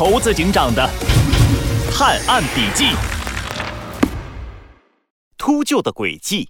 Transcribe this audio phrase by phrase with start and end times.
[0.00, 0.88] 猴子警长的
[1.92, 2.86] 探案笔记：
[5.36, 6.48] 秃鹫的诡计。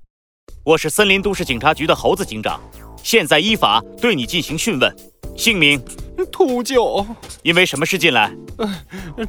[0.62, 2.60] 我是森林都市警察局的猴子警长，
[3.02, 4.96] 现在依法对你进行讯问。
[5.36, 5.82] 姓名：
[6.30, 7.04] 秃鹫。
[7.42, 8.32] 因为什么事进来？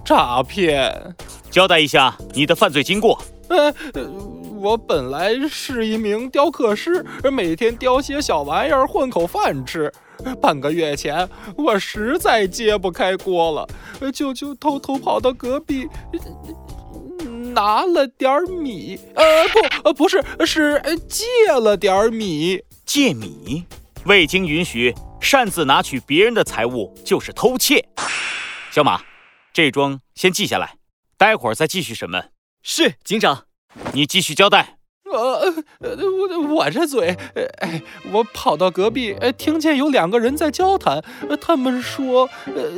[0.05, 1.15] 诈骗。
[1.49, 3.19] 交代一下你的犯罪经过。
[3.49, 3.73] 呃，
[4.61, 9.91] 我本来是一名雕刻师，每天雕些小玩意儿混口饭吃。
[10.39, 13.67] 半个月前，我实在揭不开锅了，
[14.11, 15.87] 就就偷偷跑到隔壁
[17.55, 18.99] 拿了点米。
[19.15, 22.61] 呃，不，呃，不是，是借了点米。
[22.85, 23.65] 借米？
[24.05, 27.83] 未经允许擅自拿取别人的财物就是偷窃。
[28.69, 29.01] 小马，
[29.51, 30.75] 这桩先记下来，
[31.17, 32.31] 待会儿再继续审问。
[32.61, 33.45] 是警长，
[33.93, 34.77] 你继续交代。
[35.11, 37.17] 呃，我我这嘴，
[37.59, 37.81] 哎，
[38.13, 41.03] 我跑到隔壁，听见有两个人在交谈，
[41.41, 42.71] 他们说，呃，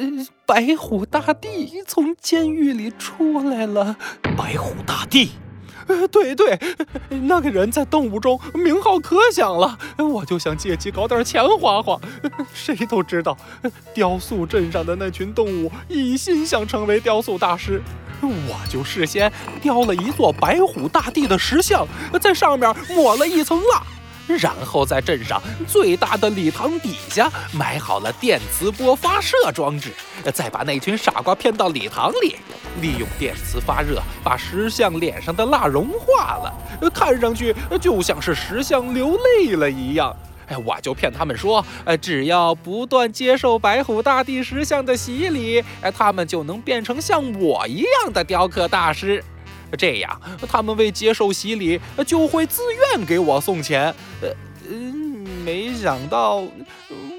[0.43, 3.97] 白虎大帝从监狱里出来了。
[4.35, 5.33] 白虎大帝？
[5.87, 6.59] 呃，对对，
[7.09, 11.99] 那个人在动物中名号可响了，我就想借机搞点钱花花。
[12.53, 13.37] 谁都知道，
[13.93, 17.81] 雕塑镇上的那群动物一心想成为雕塑大师。
[18.21, 21.85] 我就事先雕了一座白虎大帝的石像，
[22.21, 23.83] 在上面抹了一层蜡，
[24.27, 29.91] 然后在镇上最大的礼堂底下埋好了电磁波发射装置，
[30.33, 32.37] 再把那群傻瓜骗到礼堂里，
[32.81, 40.15] 利用电磁发热把石像脸上的蜡融化了，看上去就像是石像流泪了一样。
[40.47, 49.23] 哎，我就骗他们说，呃，只要不断接受白虎大帝石像的洗礼，哎，他们就能变成像我一样的雕刻大师。
[49.75, 53.93] 这样，他们为接受洗礼，就会自愿给我送钱。
[54.21, 54.29] 呃，
[54.69, 56.43] 嗯，没想到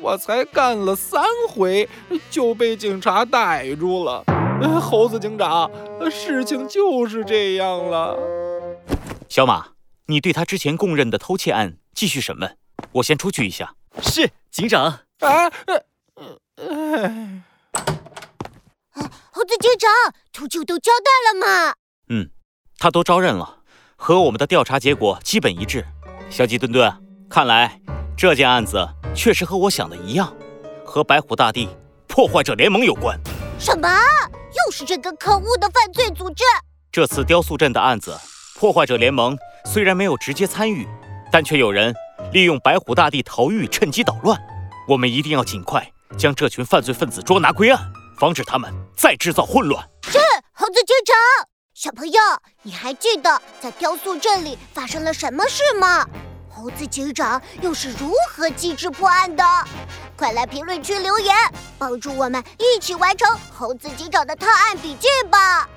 [0.01, 1.89] 我才干了三回，
[2.31, 4.25] 就被警察逮住了。
[4.81, 5.71] 猴子警长，
[6.11, 8.17] 事情就是这样了。
[9.29, 9.69] 小马，
[10.07, 12.57] 你对他之前供认的偷窃案继续审问。
[12.93, 13.75] 我先出去一下。
[14.03, 14.85] 是警长。
[15.21, 15.85] 啊，呃，
[19.33, 19.91] 猴子警长，
[20.33, 21.75] 秃鹫都交代了吗？
[22.85, 23.61] 嗯，他都招认了，
[23.97, 25.87] 和我们的调查结果基本一致。
[26.29, 26.95] 小鸡墩墩，
[27.31, 27.81] 看来
[28.15, 30.31] 这件案子确实和我想的一样，
[30.85, 31.67] 和白虎大帝
[32.07, 33.19] 破坏者联盟有关。
[33.59, 33.89] 什么？
[33.89, 36.45] 又是这个可恶的犯罪组织？
[36.93, 38.15] 这次雕塑镇的案子，
[38.59, 39.35] 破坏者联盟
[39.65, 40.87] 虽然没有直接参与，
[41.33, 41.95] 但却有人。
[42.33, 44.39] 利用白虎大帝逃狱，趁机捣乱。
[44.89, 47.81] 我们一定要尽快将这群犯罪分子捉拿归案，
[48.19, 49.83] 防止他们再制造混乱。
[50.03, 50.19] 是
[50.53, 51.17] 猴子警长，
[51.75, 52.21] 小朋友，
[52.63, 56.07] 你还记得在雕塑镇里发生了什么事吗？
[56.49, 59.43] 猴子警长又是如何机智破案的？
[60.17, 61.35] 快来评论区留言，
[61.77, 65.69] 帮助我们一起完成猴子警长的探案笔记吧！